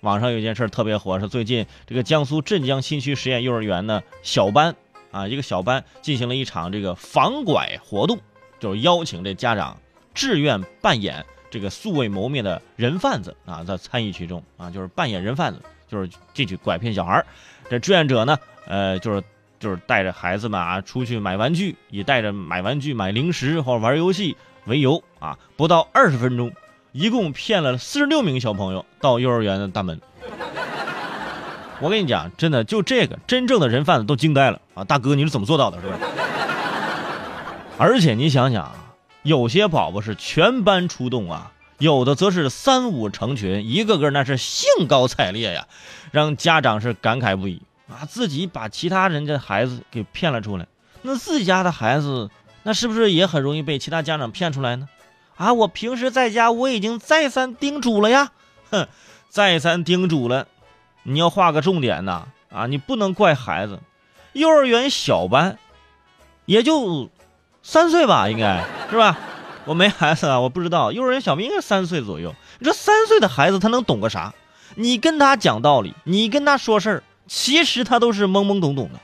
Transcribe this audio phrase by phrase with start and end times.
[0.00, 4.74] 网上有件事特别火，是最近这个江苏镇江新区实验幼儿园的小班
[5.10, 8.18] 啊，一个小班进行了一场这个防拐活动，
[8.58, 9.76] 就是邀请这家长
[10.14, 17.26] 志愿扮演这个素未谋面的人贩子啊，在参与其中啊，就是扮演人贩子，就是进去拐骗小孩儿。
[17.68, 19.22] 这志愿者呢，呃，就是
[19.58, 26.50] 就是带着孩子们啊出去买玩具，以带着买玩具、买零食或者玩游戏为由啊，不到二十分钟。
[26.92, 30.00] 一共骗了四十六名小朋友到幼儿园的大门。
[31.80, 34.84] 我跟你讲，真的就这个，真正的人贩子都惊呆了啊！
[34.84, 35.80] 大哥，你是怎么做到的？
[35.80, 35.98] 是吧？
[37.78, 38.74] 而且你想想啊，
[39.22, 45.66] 有些宝宝是全班出动啊，有的则是三五成群，一个个那是兴高采烈呀，
[46.10, 48.04] 让家长是感慨不已啊！
[48.04, 50.66] 自己把其他人家孩子给骗了出来，
[51.00, 52.28] 那自己家的孩子，
[52.64, 54.86] 那是不是也很容易被其他家长骗出来呢？
[55.36, 55.52] 啊！
[55.52, 58.32] 我平时在家我已经再三叮嘱了呀，
[58.70, 58.86] 哼，
[59.28, 60.46] 再三叮嘱了，
[61.02, 62.26] 你要画个重点呐！
[62.50, 63.78] 啊，你不能怪孩子，
[64.32, 65.58] 幼儿园小班，
[66.46, 67.08] 也就
[67.62, 69.18] 三岁吧，应该是吧？
[69.64, 70.92] 我没孩子啊，我不知道。
[70.92, 72.34] 幼儿园小班应该三岁左右。
[72.58, 74.34] 你说三岁的孩子他能懂个啥？
[74.74, 79.00] 你跟他讲道理，你跟他说事儿，其实他都是懵懵懂懂的，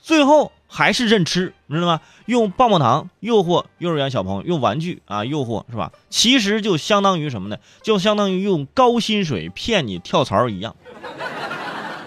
[0.00, 0.52] 最后。
[0.74, 2.00] 还是认吃，知道吗？
[2.24, 5.92] 用棒棒糖诱惑幼儿园小朋友，用玩具啊诱惑，是吧？
[6.08, 7.58] 其实就相当于什么呢？
[7.82, 10.74] 就相当于用高薪水骗你跳槽一样。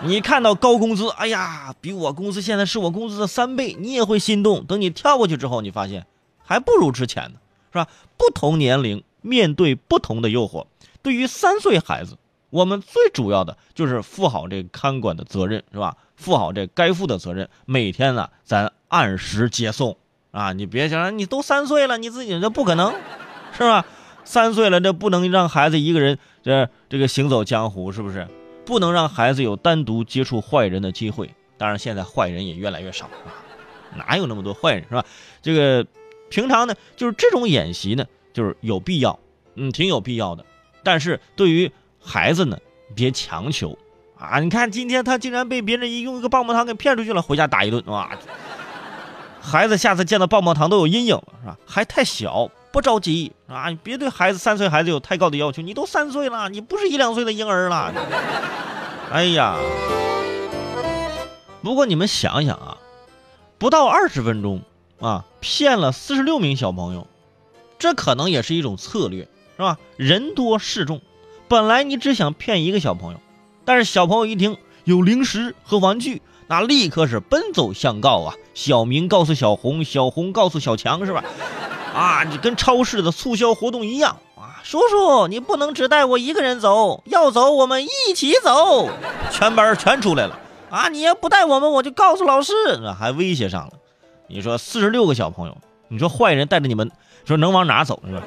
[0.03, 4.65] 你看到高工资，哎呀，比我工资现在是我工资的三倍，你也会心动。
[4.65, 6.07] 等你跳过去之后，你发现
[6.43, 7.35] 还不如之前呢，
[7.71, 7.87] 是吧？
[8.17, 10.65] 不同年龄面对不同的诱惑，
[11.03, 12.17] 对于三岁孩子。
[12.51, 15.97] 我们最主要的就是负好这个看管的责任，是吧？
[16.15, 17.49] 负好这该负的责任。
[17.65, 19.97] 每天呢，咱按时接送
[20.31, 20.53] 啊！
[20.53, 22.93] 你别想，你都三岁了，你自己这不可能，
[23.53, 23.85] 是吧？
[24.23, 28.27] 三岁了，这不能让孩子一个人这这个行走江湖，是不是？
[28.65, 31.29] 不能让孩子有单独接触坏人的机会。
[31.57, 33.29] 当然，现在坏人也越来越少啊，
[33.95, 35.05] 哪有那么多坏人，是吧？
[35.41, 35.85] 这个
[36.29, 39.19] 平常呢，就是这种演习呢，就是有必要，
[39.53, 40.43] 嗯，挺有必要的。
[40.83, 41.71] 但是对于
[42.01, 42.57] 孩子呢，
[42.95, 43.77] 别强求
[44.17, 44.39] 啊！
[44.39, 48.09] 你看今天他竟然被别人一用一个棒棒糖给骗出去了，回家打一顿哇！
[49.41, 51.57] 孩子下次见到棒棒糖都有阴影了，是吧？
[51.65, 53.69] 还太小，不着急啊！
[53.69, 57.93] 你别对孩子三岁孩子有太高的要求，你都三岁了，你不是一两岁的婴儿了。
[59.11, 59.57] 哎呀！
[61.61, 62.77] 不过你们想想啊，
[63.57, 64.61] 不到二十分钟
[64.99, 67.07] 啊，骗了四十六名小朋友，
[67.77, 69.27] 这可能也是一种策略，
[69.57, 69.77] 是吧？
[69.97, 71.01] 人多势众。
[71.47, 73.19] 本来你只想骗一个小朋友，
[73.65, 78.35] 但是小朋友一听有零食和玩具，那立刻是奔走相告啊！
[78.53, 81.23] 小明告诉小红，小红告诉小强，是吧？
[81.93, 84.61] 啊，你跟超市的促销活动一样啊！
[84.63, 88.89] 叔叔，你不能只带我一个人走，要走我们一起走，
[89.31, 90.39] 全班全出来了
[90.69, 90.89] 啊！
[90.89, 92.53] 你要不带我们，我就告诉老师，
[92.97, 93.73] 还威胁上了。
[94.27, 96.91] 你说四十六个小朋友，你说坏人带着你们，
[97.25, 98.21] 说能往哪走是吧？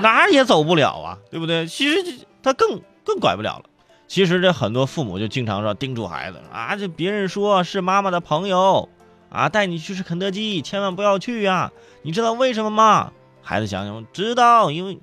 [0.00, 1.66] 哪也走不了啊，对不对？
[1.66, 2.02] 其实
[2.42, 3.64] 他更更拐不了了。
[4.08, 8.88] 其实这很多父母就经常说叮嘱孩子啊，这别人说是妈妈的朋友
[9.28, 11.70] 啊，带你去吃肯德基，千万不要去呀。
[12.02, 13.12] 你知道为什么吗？
[13.42, 14.98] 孩子想想，知道，因为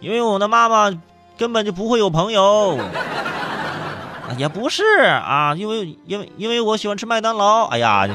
[0.00, 0.90] 因为我的妈妈
[1.36, 2.78] 根本就不会有朋友。
[4.38, 7.64] 也不是啊，因为因为因为我喜欢吃麦当劳。
[7.66, 8.08] 哎呀。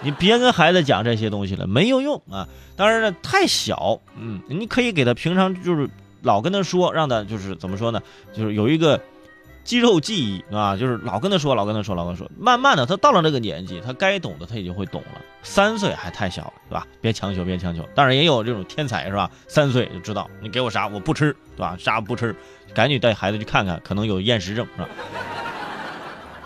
[0.00, 2.46] 你别跟孩子讲这些东西了，没有用啊！
[2.76, 5.90] 当然了，太小，嗯，你可以给他平常就是
[6.22, 8.00] 老跟他说，让他就是怎么说呢？
[8.32, 9.00] 就是有一个
[9.68, 15.20] 肌肉记忆啊，就是老跟他说，老跟他说，老跟他说，慢慢的，他到了这个年纪，他该懂的他已经会懂了。
[15.42, 16.86] 三岁还太小，对吧？
[17.02, 17.86] 别强求，别强求。
[17.94, 19.30] 当然也有这种天才，是吧？
[19.46, 21.76] 三岁就知道你给我啥我不吃，对吧？
[21.78, 22.34] 啥不吃，
[22.72, 24.88] 赶紧带孩子去看看，可能有厌食症，是吧？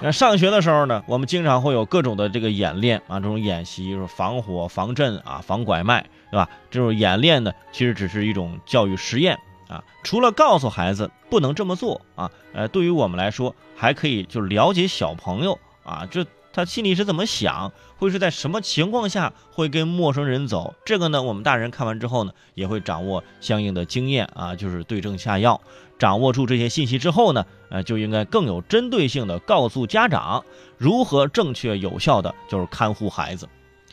[0.00, 6.48] 那上学的时候呢，我们经常会有各种的这个演练啊，这种演习，就是防火、防震啊、防拐卖，对吧？
[6.72, 9.38] 这种演练呢，其实只是一种教育实验
[9.72, 9.82] 啊。
[10.02, 20.74] 除了告诉孩子不能这么做啊，呃，对于我们来说，还可以就了解小朋友啊，这他心里是怎么想，会是在什么情况下会跟陌生人走。
[20.84, 25.58] 这个呢，我们大人看完之后呢，也会掌握相应的经验啊，就是对症下药。
[25.98, 30.44] 掌握住这些信息之后呢，呃，就应该更有针对性的告诉家长
[30.76, 33.48] 如何正确有效的就是看护孩子，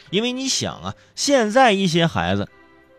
[0.09, 2.49] 因为你想啊，现在一些孩子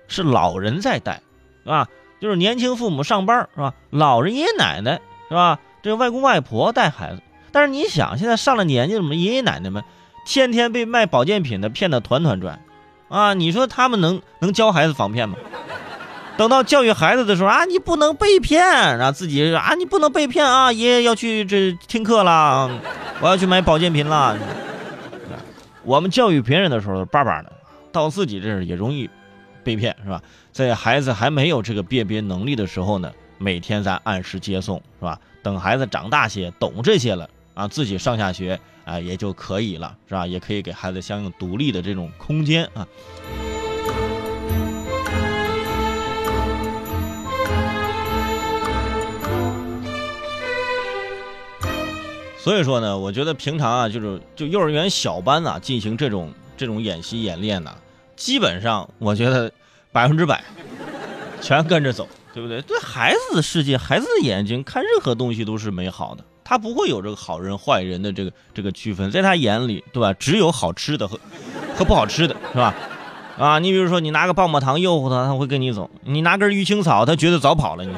[0.07, 1.21] 是老人在带，
[1.65, 1.89] 啊？
[2.21, 3.75] 就是年轻父母上班是吧？
[3.91, 5.59] 老人爷爷奶奶是吧？
[5.83, 7.23] 这外公外婆带孩子，
[7.53, 9.83] 但是你想，现在上了年纪，怎么爷爷奶奶们
[10.27, 12.61] 天天被卖保健品的骗得团团转，
[13.09, 13.33] 啊？
[13.35, 15.37] 你说他们能能教孩子防骗吗？
[16.37, 22.71] 等到教育孩子的时候啊，你不能被骗，然后自己啊，你不能被骗啊，爷爷要去这听课了，
[23.21, 24.37] 我要去买保健品了。
[25.85, 27.53] 我们教育别人的时候叭叭的，
[27.91, 29.09] 到自己这儿也容易
[29.63, 30.23] 被骗，是吧？
[30.53, 35.21] 在孩子还没有这个辨别能力的时候呢，每天咱按时接送，是吧？
[35.43, 40.27] 等孩子长大些，懂这些了啊，自己上下学啊也就可以了，是吧？
[40.27, 42.87] 也可以给孩子相应独立的这种空间啊。
[52.43, 57.71] 所以说呢，我觉得平常啊，就是就幼儿园小班啊进行这种这种演习演练呢，
[58.21, 59.51] 基本上我觉得
[59.91, 60.45] 百分之百
[61.41, 62.61] 全跟着走，对不对？
[62.61, 70.13] 对孩子的世界，孩子的眼睛看任何东西都是美好的，他不会有这个好人坏人的这个这个区分，在他眼里，对吧？
[70.13, 71.19] 只有好吃的和
[71.75, 72.75] 和不好吃的，是吧？
[73.39, 77.95] 啊，你比如说你拿个棒棒糖诱惑他，他会跟你走；你拿根鱼腥草，他觉得早跑了，你。